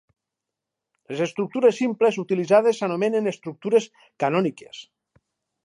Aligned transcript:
Les 1.11 1.19
estructures 1.25 1.77
simples 1.81 2.17
utilitzades 2.23 2.81
s'anomenen 2.81 3.33
estructures 3.33 3.89
canòniques. 4.25 4.85